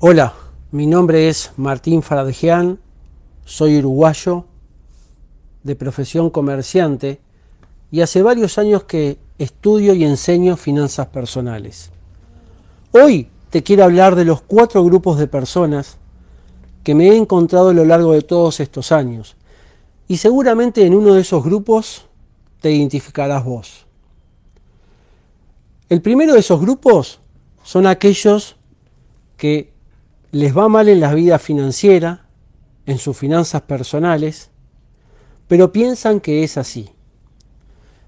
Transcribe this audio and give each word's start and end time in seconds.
Hola, 0.00 0.32
mi 0.70 0.86
nombre 0.86 1.28
es 1.28 1.50
Martín 1.56 2.04
Faradejian, 2.04 2.78
soy 3.44 3.78
uruguayo, 3.78 4.44
de 5.64 5.74
profesión 5.74 6.30
comerciante 6.30 7.18
y 7.90 8.00
hace 8.02 8.22
varios 8.22 8.58
años 8.58 8.84
que 8.84 9.18
estudio 9.38 9.94
y 9.94 10.04
enseño 10.04 10.56
finanzas 10.56 11.08
personales. 11.08 11.90
Hoy 12.92 13.28
te 13.50 13.64
quiero 13.64 13.82
hablar 13.82 14.14
de 14.14 14.24
los 14.24 14.40
cuatro 14.40 14.84
grupos 14.84 15.18
de 15.18 15.26
personas 15.26 15.96
que 16.84 16.94
me 16.94 17.08
he 17.08 17.16
encontrado 17.16 17.70
a 17.70 17.74
lo 17.74 17.84
largo 17.84 18.12
de 18.12 18.22
todos 18.22 18.60
estos 18.60 18.92
años 18.92 19.34
y 20.06 20.18
seguramente 20.18 20.86
en 20.86 20.94
uno 20.94 21.14
de 21.14 21.22
esos 21.22 21.42
grupos 21.42 22.06
te 22.60 22.70
identificarás 22.70 23.44
vos. 23.44 23.84
El 25.88 26.00
primero 26.02 26.34
de 26.34 26.38
esos 26.38 26.60
grupos 26.60 27.18
son 27.64 27.88
aquellos 27.88 28.54
que 29.36 29.76
les 30.30 30.56
va 30.56 30.68
mal 30.68 30.88
en 30.88 31.00
la 31.00 31.14
vida 31.14 31.38
financiera, 31.38 32.26
en 32.86 32.98
sus 32.98 33.16
finanzas 33.16 33.62
personales, 33.62 34.50
pero 35.46 35.72
piensan 35.72 36.20
que 36.20 36.44
es 36.44 36.58
así. 36.58 36.90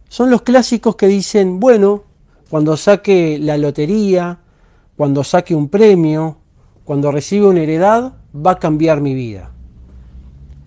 Son 0.08 0.30
los 0.30 0.42
clásicos 0.42 0.96
que 0.96 1.06
dicen, 1.06 1.60
bueno, 1.60 2.04
cuando 2.50 2.76
saque 2.76 3.38
la 3.38 3.56
lotería, 3.56 4.40
cuando 4.96 5.24
saque 5.24 5.54
un 5.54 5.68
premio, 5.68 6.36
cuando 6.84 7.10
reciba 7.10 7.48
una 7.48 7.62
heredad, 7.62 8.14
va 8.34 8.52
a 8.52 8.58
cambiar 8.58 9.00
mi 9.00 9.14
vida. 9.14 9.52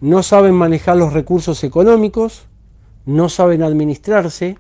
No 0.02 0.24
saben 0.24 0.56
manejar 0.56 0.98
los 0.98 1.14
recursos 1.14 1.64
económicos, 1.64 2.48
no 3.06 3.30
saben 3.30 3.62
administrarse 3.62 4.58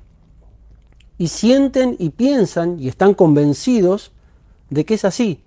y 1.18 1.28
sienten 1.30 1.96
y 1.98 2.10
piensan 2.10 2.80
y 2.80 2.88
están 2.88 3.14
convencidos 3.14 4.12
de 4.70 4.86
que 4.86 4.96
es 4.96 5.06
así, 5.06 5.44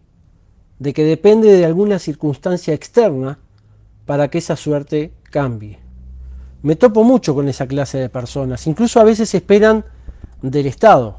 de 0.78 0.92
que 0.92 1.04
depende 1.04 1.52
de 1.52 1.64
alguna 1.64 1.98
circunstancia 1.98 2.74
externa 2.74 3.38
para 4.04 4.28
que 4.28 4.38
esa 4.38 4.56
suerte 4.56 5.12
cambie. 5.30 5.78
Me 6.62 6.76
topo 6.76 7.04
mucho 7.04 7.34
con 7.34 7.48
esa 7.48 7.66
clase 7.66 7.98
de 7.98 8.08
personas, 8.08 8.66
incluso 8.66 9.00
a 9.00 9.04
veces 9.04 9.34
esperan 9.34 9.84
del 10.42 10.66
Estado. 10.66 11.18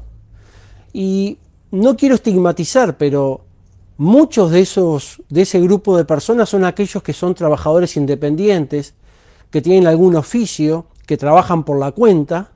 Y 0.92 1.38
no 1.70 1.96
quiero 1.96 2.14
estigmatizar, 2.14 2.96
pero 2.96 3.44
muchos 3.96 4.50
de 4.50 4.60
esos 4.60 5.22
de 5.28 5.42
ese 5.42 5.60
grupo 5.60 5.96
de 5.96 6.04
personas 6.04 6.48
son 6.48 6.64
aquellos 6.64 7.02
que 7.02 7.12
son 7.12 7.34
trabajadores 7.34 7.96
independientes, 7.96 8.94
que 9.50 9.62
tienen 9.62 9.86
algún 9.86 10.16
oficio, 10.16 10.86
que 11.06 11.16
trabajan 11.16 11.64
por 11.64 11.78
la 11.78 11.92
cuenta 11.92 12.52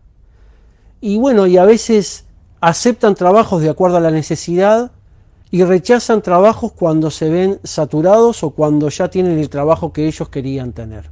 y 1.05 1.19
bueno, 1.19 1.49
y 1.49 1.59
a 1.59 1.65
veces 1.65 2.27
aceptan 2.61 3.17
trabajos 3.17 3.61
de 3.61 3.69
acuerdo 3.69 3.97
a 3.97 4.01
la 4.01 4.13
necesidad 4.13 4.93
y 5.53 5.63
rechazan 5.65 6.23
trabajos 6.23 6.73
cuando 6.73 7.11
se 7.11 7.29
ven 7.29 7.61
saturados 7.63 8.43
o 8.43 8.51
cuando 8.51 8.89
ya 8.89 9.09
tienen 9.09 9.39
el 9.39 9.51
trabajo 9.51 9.93
que 9.93 10.09
ellos 10.09 10.31
querían 10.31 10.73
tener. 10.73 11.11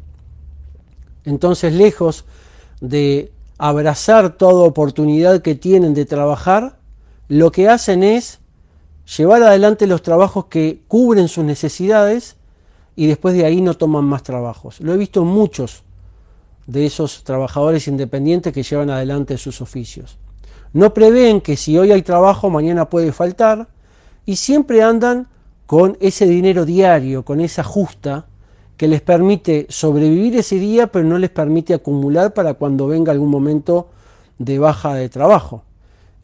Entonces, 1.26 1.74
lejos 1.74 2.24
de 2.80 3.32
abrazar 3.58 4.38
toda 4.38 4.64
oportunidad 4.64 5.42
que 5.42 5.54
tienen 5.54 5.92
de 5.92 6.06
trabajar, 6.06 6.78
lo 7.28 7.52
que 7.52 7.68
hacen 7.68 8.02
es 8.02 8.40
llevar 9.14 9.42
adelante 9.42 9.86
los 9.86 10.00
trabajos 10.00 10.46
que 10.46 10.80
cubren 10.88 11.28
sus 11.28 11.44
necesidades 11.44 12.36
y 12.96 13.08
después 13.08 13.34
de 13.34 13.44
ahí 13.44 13.60
no 13.60 13.74
toman 13.74 14.06
más 14.06 14.22
trabajos. 14.22 14.80
Lo 14.80 14.94
he 14.94 14.96
visto 14.96 15.20
en 15.20 15.28
muchos 15.28 15.82
de 16.66 16.86
esos 16.86 17.24
trabajadores 17.24 17.86
independientes 17.88 18.54
que 18.54 18.62
llevan 18.62 18.88
adelante 18.88 19.36
sus 19.36 19.60
oficios. 19.60 20.16
No 20.72 20.94
prevén 20.94 21.42
que 21.42 21.58
si 21.58 21.76
hoy 21.76 21.92
hay 21.92 22.00
trabajo, 22.00 22.48
mañana 22.48 22.88
puede 22.88 23.12
faltar, 23.12 23.68
y 24.26 24.36
siempre 24.36 24.82
andan 24.82 25.28
con 25.66 25.96
ese 26.00 26.26
dinero 26.26 26.64
diario, 26.64 27.24
con 27.24 27.40
esa 27.40 27.62
justa 27.62 28.26
que 28.76 28.88
les 28.88 29.02
permite 29.02 29.66
sobrevivir 29.68 30.36
ese 30.36 30.56
día, 30.56 30.90
pero 30.90 31.04
no 31.04 31.18
les 31.18 31.30
permite 31.30 31.74
acumular 31.74 32.32
para 32.32 32.54
cuando 32.54 32.86
venga 32.86 33.12
algún 33.12 33.30
momento 33.30 33.88
de 34.38 34.58
baja 34.58 34.94
de 34.94 35.08
trabajo. 35.08 35.62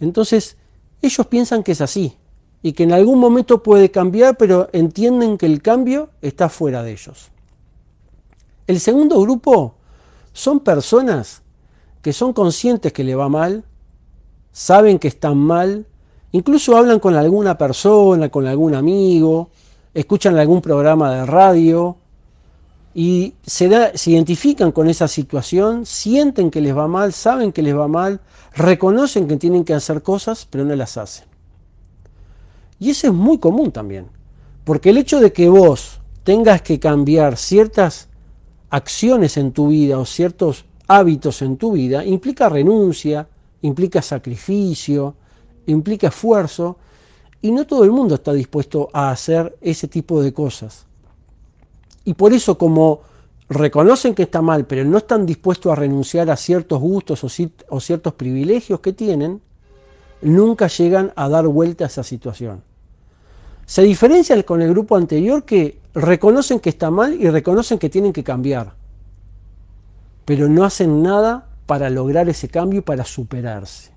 Entonces, 0.00 0.56
ellos 1.02 1.26
piensan 1.26 1.62
que 1.62 1.72
es 1.72 1.80
así 1.80 2.16
y 2.62 2.72
que 2.72 2.84
en 2.84 2.92
algún 2.92 3.18
momento 3.18 3.62
puede 3.62 3.90
cambiar, 3.90 4.36
pero 4.36 4.68
entienden 4.72 5.38
que 5.38 5.46
el 5.46 5.62
cambio 5.62 6.10
está 6.22 6.48
fuera 6.48 6.82
de 6.82 6.92
ellos. 6.92 7.30
El 8.66 8.80
segundo 8.80 9.20
grupo 9.20 9.74
son 10.32 10.60
personas 10.60 11.42
que 12.02 12.12
son 12.12 12.32
conscientes 12.32 12.92
que 12.92 13.04
le 13.04 13.14
va 13.14 13.28
mal, 13.28 13.64
saben 14.52 14.98
que 14.98 15.08
están 15.08 15.36
mal, 15.36 15.86
Incluso 16.36 16.76
hablan 16.76 17.00
con 17.00 17.14
alguna 17.14 17.56
persona, 17.56 18.28
con 18.28 18.46
algún 18.46 18.74
amigo, 18.74 19.48
escuchan 19.94 20.38
algún 20.38 20.60
programa 20.60 21.10
de 21.10 21.24
radio 21.24 21.96
y 22.92 23.32
se, 23.42 23.96
se, 23.96 24.10
identifican 24.10 24.70
con 24.70 24.90
esa 24.90 25.08
situación, 25.08 25.86
sienten 25.86 26.50
que 26.50 26.60
les 26.60 26.76
va 26.76 26.88
mal, 26.88 27.14
saben 27.14 27.52
que 27.52 27.62
les 27.62 27.74
va 27.74 27.88
mal, 27.88 28.20
reconocen 28.54 29.26
que 29.26 29.38
tienen 29.38 29.64
que 29.64 29.72
hacer 29.72 30.02
cosas, 30.02 30.46
pero 30.50 30.66
no 30.66 30.76
las 30.76 30.98
hacen. 30.98 31.26
Y 32.78 32.90
eso 32.90 33.06
es 33.06 33.14
muy 33.14 33.38
común 33.38 33.72
también, 33.72 34.06
porque 34.64 34.90
el 34.90 34.98
hecho 34.98 35.20
de 35.20 35.32
que 35.32 35.48
vos 35.48 36.00
tengas 36.22 36.60
que 36.60 36.78
cambiar 36.78 37.38
ciertas 37.38 38.08
acciones 38.68 39.38
en 39.38 39.52
tu 39.52 39.68
vida 39.68 39.98
o 39.98 40.04
ciertos 40.04 40.66
hábitos 40.86 41.40
en 41.40 41.56
tu 41.56 41.72
vida 41.72 42.04
implica 42.04 42.50
renuncia, 42.50 43.26
implica 43.62 44.02
sacrificio, 44.02 45.14
implica 45.66 46.08
esfuerzo 46.08 46.76
y 47.42 47.52
no 47.52 47.66
todo 47.66 47.84
el 47.84 47.92
mundo 47.92 48.16
está 48.16 48.32
dispuesto 48.32 48.88
a 48.92 49.10
hacer 49.10 49.56
ese 49.60 49.88
tipo 49.88 50.22
de 50.22 50.32
cosas. 50.32 50.86
Y 52.04 52.14
por 52.14 52.32
eso 52.32 52.56
como 52.56 53.00
reconocen 53.48 54.14
que 54.14 54.24
está 54.24 54.42
mal, 54.42 54.66
pero 54.66 54.84
no 54.84 54.98
están 54.98 55.26
dispuestos 55.26 55.72
a 55.72 55.76
renunciar 55.76 56.30
a 56.30 56.36
ciertos 56.36 56.80
gustos 56.80 57.24
o, 57.68 57.80
ciertos 57.80 58.12
privilegios 58.14 58.80
que 58.80 58.92
tienen, 58.92 59.40
nunca 60.22 60.66
llegan 60.68 61.12
a 61.16 61.28
dar 61.28 61.46
vuelta 61.46 61.84
a 61.84 61.86
esa 61.88 62.02
situación. 62.02 62.62
Se 63.66 63.82
diferencia 63.82 64.40
con 64.44 64.62
el 64.62 64.70
grupo 64.70 64.96
anterior 64.96 65.44
que 65.44 65.78
reconocen 65.94 66.60
que 66.60 66.70
está 66.70 66.90
mal 66.90 67.14
y 67.20 67.28
reconocen 67.28 67.78
que 67.78 67.90
tienen 67.90 68.12
que 68.12 68.24
cambiar, 68.24 68.74
pero 70.24 70.48
no 70.48 70.64
hacen 70.64 71.02
nada 71.02 71.48
para 71.66 71.90
lograr 71.90 72.28
ese 72.28 72.48
cambio 72.48 72.78
y 72.78 72.82
para 72.82 73.04
superarse. 73.04 73.95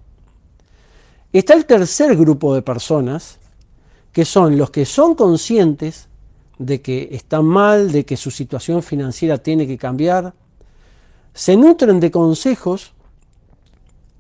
Está 1.32 1.54
el 1.54 1.66
tercer 1.66 2.16
grupo 2.16 2.56
de 2.56 2.64
personas, 2.64 3.38
que 4.12 4.26
son 4.26 4.58
los 4.58 4.72
que 4.72 4.86
son 4.86 5.14
conscientes 5.14 6.08
de 6.58 6.82
que 6.82 7.10
están 7.12 7.46
mal, 7.46 7.92
de 7.92 8.04
que 8.04 8.18
su 8.18 8.32
situación 8.32 8.82
financiera 8.82 9.38
tiene 9.38 9.68
que 9.68 9.78
cambiar, 9.78 10.34
se 11.34 11.56
nutren 11.56 12.00
de 12.00 12.10
consejos, 12.10 12.94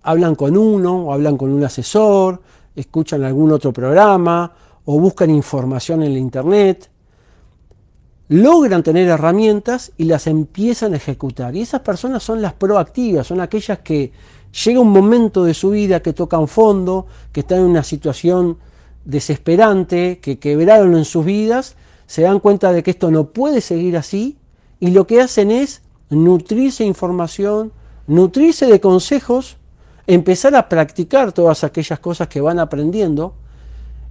hablan 0.04 0.36
con 0.36 0.56
uno 0.56 1.06
o 1.06 1.14
hablan 1.14 1.36
con 1.36 1.52
un 1.52 1.64
asesor, 1.64 2.42
escuchan 2.76 3.24
algún 3.24 3.52
otro 3.52 3.74
programa 3.74 4.54
o 4.86 5.00
buscan 5.00 5.32
información 5.32 6.04
en 6.04 6.14
la 6.14 6.20
internet, 6.20 6.90
logran 8.30 8.84
tener 8.84 9.10
herramientas 9.10 9.92
y 9.98 10.04
las 10.04 10.28
empiezan 10.28 10.94
a 10.94 10.98
ejecutar. 10.98 11.56
Y 11.56 11.62
esas 11.62 11.82
personas 11.82 12.22
son 12.22 12.42
las 12.42 12.54
proactivas, 12.54 13.26
son 13.26 13.42
aquellas 13.42 13.80
que 13.80 14.12
llega 14.52 14.80
un 14.80 14.92
momento 14.92 15.44
de 15.44 15.54
su 15.54 15.72
vida 15.72 16.02
que 16.02 16.14
tocan 16.14 16.48
fondo, 16.48 17.08
que 17.32 17.42
están 17.42 17.60
en 17.60 17.66
una 17.66 17.84
situación 17.84 18.58
desesperante, 19.06 20.20
que 20.20 20.40
quebraron 20.40 20.96
en 20.96 21.06
sus 21.06 21.26
vidas, 21.26 21.76
se 22.08 22.24
dan 22.24 22.40
cuenta 22.40 22.72
de 22.72 22.84
que 22.84 22.92
esto 22.92 23.12
no 23.12 23.30
puede 23.30 23.62
seguir 23.62 23.98
así 23.98 24.38
y 24.80 24.92
lo 24.92 25.06
que 25.06 25.22
hacen 25.22 25.52
es 25.52 25.82
nutrirse 26.10 26.84
de 26.84 26.90
información, 26.90 27.72
nutrirse 28.08 28.66
de 28.66 28.80
consejos, 28.80 29.58
empezar 30.08 30.56
a 30.56 30.70
practicar 30.70 31.32
todas 31.32 31.64
aquellas 31.64 32.00
cosas 32.00 32.28
que 32.28 32.42
van 32.42 32.60
aprendiendo 32.60 33.36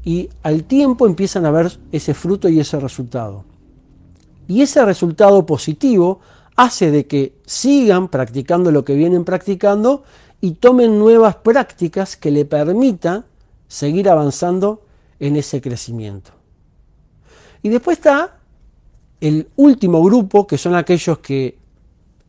y 0.05 0.29
al 0.43 0.65
tiempo 0.65 1.07
empiezan 1.07 1.45
a 1.45 1.51
ver 1.51 1.77
ese 1.91 2.15
fruto 2.15 2.49
y 2.49 2.61
ese 2.61 2.79
resultado. 2.79 3.45
Y 4.47 4.63
ese 4.63 4.85
resultado 4.85 5.45
positivo 5.45 6.21
hace 6.57 6.91
de 6.91 7.07
que 7.07 7.35
sigan 7.47 8.09
practicando 8.09 8.71
lo 8.71 8.85
que 8.85 8.95
vienen 8.95 9.25
practicando 9.25 10.05
y 10.41 10.53
tomen 10.53 10.99
nuevas 10.99 11.37
prácticas 11.37 12.17
que 12.17 12.31
le 12.31 12.45
permitan 12.45 13.25
seguir 13.67 14.09
avanzando 14.09 14.83
en 15.19 15.37
ese 15.37 15.61
crecimiento. 15.61 16.31
Y 17.63 17.69
después 17.71 17.99
está 17.99 18.39
el 19.21 19.49
último 19.57 20.03
grupo, 20.03 20.47
que 20.47 20.59
son 20.59 20.75
aquellos 20.75 21.19
que 21.19 21.59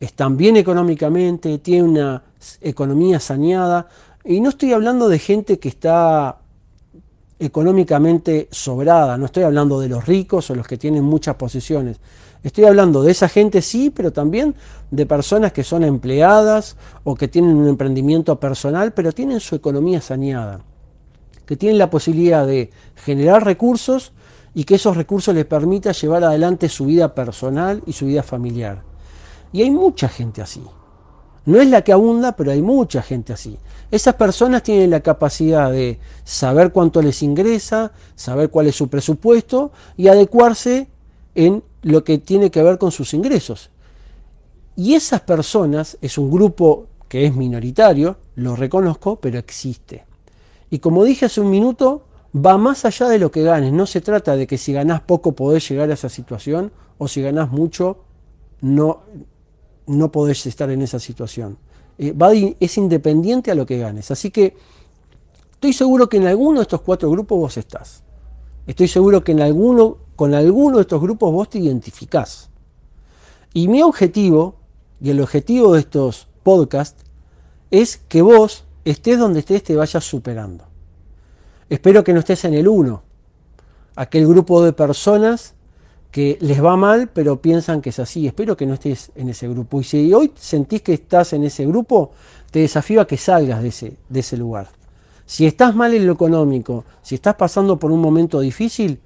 están 0.00 0.36
bien 0.36 0.56
económicamente, 0.56 1.58
tienen 1.58 1.90
una 1.90 2.22
economía 2.60 3.20
saneada, 3.20 3.88
y 4.24 4.40
no 4.40 4.48
estoy 4.50 4.72
hablando 4.72 5.08
de 5.08 5.18
gente 5.18 5.58
que 5.58 5.68
está 5.68 6.39
económicamente 7.40 8.48
sobrada, 8.50 9.16
no 9.16 9.24
estoy 9.24 9.44
hablando 9.44 9.80
de 9.80 9.88
los 9.88 10.06
ricos 10.06 10.50
o 10.50 10.54
los 10.54 10.66
que 10.66 10.76
tienen 10.76 11.02
muchas 11.04 11.36
posesiones, 11.36 11.98
estoy 12.42 12.66
hablando 12.66 13.02
de 13.02 13.12
esa 13.12 13.28
gente 13.28 13.62
sí, 13.62 13.90
pero 13.90 14.12
también 14.12 14.54
de 14.90 15.06
personas 15.06 15.52
que 15.52 15.64
son 15.64 15.82
empleadas 15.82 16.76
o 17.02 17.14
que 17.14 17.28
tienen 17.28 17.56
un 17.56 17.66
emprendimiento 17.66 18.38
personal, 18.38 18.92
pero 18.92 19.12
tienen 19.12 19.40
su 19.40 19.54
economía 19.54 20.02
saneada, 20.02 20.60
que 21.46 21.56
tienen 21.56 21.78
la 21.78 21.88
posibilidad 21.88 22.46
de 22.46 22.70
generar 22.94 23.44
recursos 23.44 24.12
y 24.54 24.64
que 24.64 24.74
esos 24.74 24.96
recursos 24.96 25.34
le 25.34 25.46
permitan 25.46 25.94
llevar 25.94 26.24
adelante 26.24 26.68
su 26.68 26.84
vida 26.84 27.14
personal 27.14 27.82
y 27.86 27.92
su 27.94 28.04
vida 28.04 28.22
familiar. 28.22 28.82
Y 29.52 29.62
hay 29.62 29.70
mucha 29.70 30.08
gente 30.08 30.42
así. 30.42 30.62
No 31.46 31.60
es 31.60 31.68
la 31.68 31.82
que 31.82 31.92
abunda, 31.92 32.32
pero 32.32 32.52
hay 32.52 32.62
mucha 32.62 33.02
gente 33.02 33.32
así. 33.32 33.58
Esas 33.90 34.14
personas 34.14 34.62
tienen 34.62 34.90
la 34.90 35.00
capacidad 35.00 35.70
de 35.70 35.98
saber 36.24 36.72
cuánto 36.72 37.02
les 37.02 37.22
ingresa, 37.22 37.92
saber 38.14 38.50
cuál 38.50 38.66
es 38.68 38.76
su 38.76 38.88
presupuesto 38.88 39.72
y 39.96 40.08
adecuarse 40.08 40.88
en 41.34 41.62
lo 41.82 42.04
que 42.04 42.18
tiene 42.18 42.50
que 42.50 42.62
ver 42.62 42.78
con 42.78 42.92
sus 42.92 43.14
ingresos. 43.14 43.70
Y 44.76 44.94
esas 44.94 45.22
personas 45.22 45.98
es 46.00 46.18
un 46.18 46.30
grupo 46.30 46.86
que 47.08 47.26
es 47.26 47.34
minoritario, 47.34 48.16
lo 48.36 48.54
reconozco, 48.54 49.16
pero 49.16 49.38
existe. 49.38 50.04
Y 50.70 50.78
como 50.78 51.04
dije 51.04 51.26
hace 51.26 51.40
un 51.40 51.50
minuto, 51.50 52.04
va 52.34 52.56
más 52.56 52.84
allá 52.84 53.08
de 53.08 53.18
lo 53.18 53.30
que 53.30 53.42
ganes. 53.42 53.72
No 53.72 53.86
se 53.86 54.00
trata 54.00 54.36
de 54.36 54.46
que 54.46 54.58
si 54.58 54.72
ganás 54.72 55.00
poco 55.00 55.32
podés 55.32 55.68
llegar 55.68 55.90
a 55.90 55.94
esa 55.94 56.08
situación 56.08 56.70
o 56.98 57.08
si 57.08 57.22
ganás 57.22 57.50
mucho 57.50 57.98
no, 58.60 59.00
no 59.86 60.12
podés 60.12 60.46
estar 60.46 60.70
en 60.70 60.82
esa 60.82 60.98
situación. 60.98 61.58
Eh, 61.98 62.56
es 62.60 62.78
independiente 62.78 63.50
a 63.50 63.54
lo 63.54 63.66
que 63.66 63.78
ganes. 63.78 64.10
Así 64.10 64.30
que 64.30 64.56
estoy 65.52 65.72
seguro 65.72 66.08
que 66.08 66.16
en 66.16 66.26
alguno 66.26 66.60
de 66.60 66.62
estos 66.62 66.80
cuatro 66.80 67.10
grupos 67.10 67.38
vos 67.38 67.56
estás. 67.56 68.02
Estoy 68.66 68.88
seguro 68.88 69.22
que 69.24 69.32
en 69.32 69.40
alguno, 69.40 69.98
con 70.16 70.34
alguno 70.34 70.76
de 70.76 70.82
estos 70.82 71.00
grupos 71.00 71.32
vos 71.32 71.50
te 71.50 71.58
identificás. 71.58 72.50
Y 73.52 73.68
mi 73.68 73.82
objetivo, 73.82 74.54
y 75.00 75.10
el 75.10 75.20
objetivo 75.20 75.74
de 75.74 75.80
estos 75.80 76.28
podcasts, 76.42 77.04
es 77.70 77.96
que 77.96 78.22
vos 78.22 78.64
estés 78.84 79.18
donde 79.18 79.40
estés, 79.40 79.62
te 79.62 79.76
vayas 79.76 80.04
superando. 80.04 80.64
Espero 81.68 82.04
que 82.04 82.12
no 82.12 82.20
estés 82.20 82.44
en 82.44 82.54
el 82.54 82.68
uno, 82.68 83.02
aquel 83.96 84.26
grupo 84.26 84.64
de 84.64 84.72
personas 84.72 85.54
que 86.10 86.38
les 86.40 86.62
va 86.62 86.76
mal, 86.76 87.08
pero 87.08 87.40
piensan 87.40 87.80
que 87.80 87.90
es 87.90 87.98
así. 87.98 88.26
Espero 88.26 88.56
que 88.56 88.66
no 88.66 88.74
estés 88.74 89.12
en 89.14 89.28
ese 89.28 89.48
grupo. 89.48 89.80
Y 89.80 89.84
si 89.84 90.12
hoy 90.12 90.32
sentís 90.36 90.82
que 90.82 90.94
estás 90.94 91.32
en 91.32 91.44
ese 91.44 91.66
grupo, 91.66 92.12
te 92.50 92.60
desafío 92.60 93.00
a 93.00 93.06
que 93.06 93.16
salgas 93.16 93.62
de 93.62 93.68
ese, 93.68 93.96
de 94.08 94.20
ese 94.20 94.36
lugar. 94.36 94.68
Si 95.24 95.46
estás 95.46 95.76
mal 95.76 95.94
en 95.94 96.06
lo 96.06 96.12
económico, 96.12 96.84
si 97.02 97.14
estás 97.14 97.36
pasando 97.36 97.78
por 97.78 97.92
un 97.92 98.00
momento 98.00 98.40
difícil, 98.40 98.98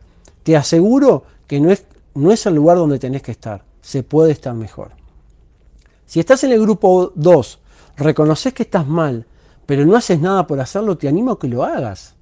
te 0.42 0.56
aseguro 0.56 1.24
que 1.46 1.60
no 1.60 1.70
es, 1.70 1.84
no 2.14 2.32
es 2.32 2.46
el 2.46 2.54
lugar 2.54 2.78
donde 2.78 2.98
tenés 2.98 3.22
que 3.22 3.32
estar. 3.32 3.62
Se 3.82 4.02
puede 4.02 4.32
estar 4.32 4.54
mejor. 4.54 4.92
Si 6.06 6.20
estás 6.20 6.44
en 6.44 6.52
el 6.52 6.60
grupo 6.60 7.12
2, 7.14 7.58
reconoces 7.96 8.54
que 8.54 8.62
estás 8.62 8.86
mal, 8.86 9.26
pero 9.66 9.84
no 9.84 9.96
haces 9.96 10.20
nada 10.20 10.46
por 10.46 10.60
hacerlo, 10.60 10.96
te 10.96 11.08
animo 11.08 11.32
a 11.32 11.38
que 11.38 11.48
lo 11.48 11.64
hagas. 11.64 12.13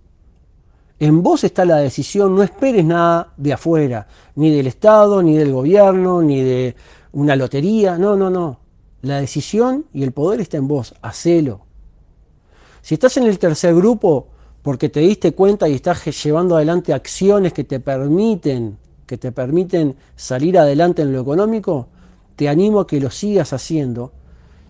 En 1.03 1.21
vos 1.21 1.43
está 1.43 1.65
la 1.65 1.79
decisión, 1.79 2.37
no 2.37 2.45
esperes 2.45 2.85
nada 2.85 3.33
de 3.37 3.53
afuera, 3.53 4.07
ni 4.37 4.55
del 4.55 4.69
Estado, 4.69 5.21
ni 5.21 5.37
del 5.37 5.51
gobierno, 5.51 6.23
ni 6.23 6.41
de 6.43 6.77
una 7.11 7.35
lotería, 7.35 7.99
no, 7.99 8.15
no, 8.15 8.31
no. 8.31 8.61
La 9.01 9.21
decisión 9.21 9.85
y 9.93 10.05
el 10.05 10.13
poder 10.13 10.41
está 10.41 10.59
en 10.59 10.69
vos, 10.69 10.95
hacelo. 11.03 11.63
Si 12.83 12.95
estás 12.95 13.17
en 13.17 13.25
el 13.25 13.41
tercer 13.41 13.75
grupo 13.75 14.29
porque 14.63 14.91
te 14.91 15.01
diste 15.01 15.33
cuenta 15.33 15.69
y 15.69 15.75
estás 15.75 16.05
llevando 16.23 16.55
adelante 16.55 16.93
acciones 16.93 17.53
que 17.53 17.65
te 17.65 17.81
permiten, 17.81 18.79
que 19.05 19.19
te 19.19 19.33
permiten 19.33 19.97
salir 20.15 20.57
adelante 20.57 21.03
en 21.03 21.13
lo 21.13 21.21
económico, 21.21 21.89
te 22.37 22.49
animo 22.49 22.79
a 22.79 22.87
que 22.87 23.01
lo 23.01 23.11
sigas 23.11 23.53
haciendo 23.53 24.13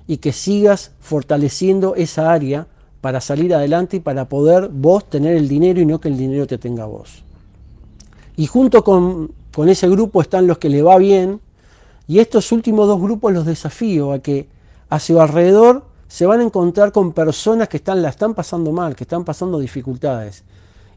y 0.07 0.17
que 0.17 0.33
sigas 0.33 0.93
fortaleciendo 0.99 1.95
esa 1.95 2.33
área 2.33 2.69
para 3.03 3.21
salir 3.21 3.55
adelante 3.55 3.99
y 3.99 4.01
para 4.01 4.29
poder 4.29 4.69
vos 4.69 5.11
tener 5.11 5.37
el 5.37 5.49
dinero 5.49 5.81
y 5.81 5.85
no 5.85 6.01
que 6.01 6.09
el 6.09 6.17
dinero 6.17 6.47
te 6.47 6.57
tenga 6.57 6.87
vos. 6.87 7.25
Y 8.37 8.47
junto 8.47 8.83
con, 8.83 9.33
con 9.53 9.69
ese 9.69 9.89
grupo 9.91 10.23
están 10.23 10.47
los 10.47 10.57
que 10.57 10.71
le 10.71 10.83
va 10.83 10.97
bien, 10.97 11.41
y 12.07 12.21
estos 12.21 12.53
últimos 12.53 12.87
dos 12.87 13.01
grupos 13.01 13.33
los 13.33 13.45
desafío 13.45 14.13
a 14.13 14.21
que 14.21 14.49
a 14.89 15.01
su 15.01 15.21
alrededor 15.21 15.85
se 16.07 16.27
van 16.27 16.41
a 16.41 16.45
encontrar 16.45 16.93
con 16.93 17.13
personas 17.13 17.69
que 17.69 17.79
están, 17.79 18.03
la 18.03 18.11
están 18.11 18.35
pasando 18.35 18.71
mal, 18.71 18.95
que 18.95 19.05
están 19.05 19.25
pasando 19.25 19.59
dificultades. 19.59 20.45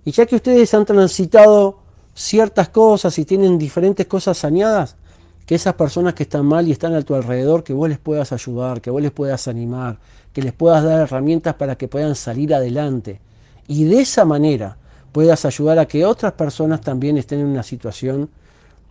Y 0.03 0.11
ya 0.11 0.27
que 0.27 0.35
ustedes 0.35 0.73
han 0.75 0.85
transitado 0.85 1.79
ciertas 2.13 2.69
cosas 2.69 3.17
y 3.17 3.25
tienen 3.25 3.57
diferentes 3.57 4.05
cosas 4.05 4.37
saneadas, 4.37 4.95
que 5.45 5.55
esas 5.55 5.75
personas 5.75 6.13
que 6.13 6.23
están 6.23 6.45
mal 6.45 6.67
y 6.67 6.71
están 6.71 6.93
a 6.93 7.01
tu 7.01 7.13
alrededor, 7.13 7.63
que 7.63 7.73
vos 7.73 7.87
les 7.87 7.99
puedas 7.99 8.31
ayudar, 8.31 8.81
que 8.81 8.89
vos 8.89 9.01
les 9.01 9.11
puedas 9.11 9.47
animar, 9.47 9.99
que 10.33 10.41
les 10.41 10.53
puedas 10.53 10.83
dar 10.83 11.01
herramientas 11.01 11.55
para 11.55 11.75
que 11.77 11.87
puedan 11.87 12.15
salir 12.15 12.53
adelante. 12.53 13.21
Y 13.67 13.85
de 13.85 14.01
esa 14.01 14.25
manera 14.25 14.77
puedas 15.11 15.45
ayudar 15.45 15.79
a 15.79 15.85
que 15.85 16.05
otras 16.05 16.33
personas 16.33 16.81
también 16.81 17.17
estén 17.17 17.39
en 17.39 17.47
una 17.47 17.63
situación 17.63 18.29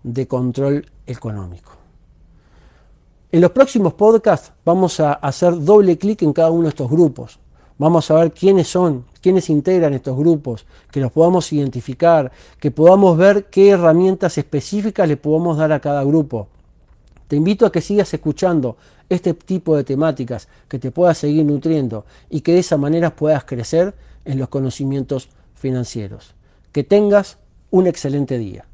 de 0.03 0.29
control 0.29 0.87
económico. 1.07 1.73
En 3.33 3.41
los 3.41 3.51
próximos 3.51 3.95
podcasts 3.95 4.53
vamos 4.65 5.01
a 5.01 5.15
hacer 5.15 5.59
doble 5.59 5.99
clic 5.99 6.23
en 6.23 6.33
cada 6.33 6.51
uno 6.51 6.65
de 6.65 6.69
estos 6.69 6.89
grupos. 6.89 7.41
Vamos 7.77 8.09
a 8.11 8.15
ver 8.15 8.33
quiénes 8.33 8.69
son, 8.69 9.05
quiénes 9.21 9.51
integran 9.51 9.95
estos 9.95 10.17
grupos, 10.17 10.65
que 10.93 11.01
los 11.01 11.11
podamos 11.11 11.53
identificar, 11.53 12.31
que 12.61 12.71
podamos 12.71 13.17
ver 13.17 13.47
qué 13.47 13.71
herramientas 13.71 14.39
específicas 14.39 15.09
le 15.09 15.17
podemos 15.17 15.59
dar 15.59 15.73
a 15.73 15.81
cada 15.81 16.05
grupo. 16.05 16.47
Te 17.27 17.35
invito 17.35 17.67
a 17.67 17.73
que 17.73 17.81
sigas 17.81 18.15
escuchando 18.15 18.77
este 19.09 19.35
tipo 19.35 19.77
de 19.77 19.83
temáticas, 19.83 20.47
que 20.69 20.79
te 20.79 20.93
puedas 20.93 21.19
seguir 21.19 21.45
nutriendo 21.45 22.05
y 22.31 22.43
que 22.43 22.53
de 22.53 22.61
esa 22.61 22.77
manera 22.77 23.17
puedas 23.17 23.45
crecer 23.45 23.95
en 24.25 24.39
los 24.39 24.49
conocimientos 24.49 25.29
financieros. 25.55 26.35
Que 26.71 26.85
tengas 26.85 27.39
un 27.71 27.89
excelente 27.89 28.39
día. 28.39 28.67